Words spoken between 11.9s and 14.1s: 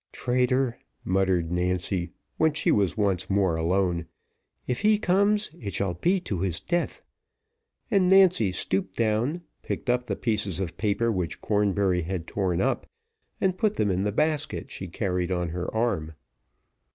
had torn up, and put them in